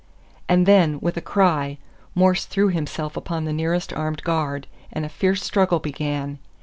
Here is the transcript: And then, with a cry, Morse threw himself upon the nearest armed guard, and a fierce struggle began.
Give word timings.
And 0.49 0.65
then, 0.65 0.99
with 0.99 1.15
a 1.15 1.21
cry, 1.21 1.77
Morse 2.15 2.45
threw 2.45 2.69
himself 2.69 3.15
upon 3.15 3.45
the 3.45 3.53
nearest 3.53 3.93
armed 3.93 4.23
guard, 4.23 4.65
and 4.91 5.05
a 5.05 5.09
fierce 5.09 5.43
struggle 5.43 5.77
began. 5.77 6.39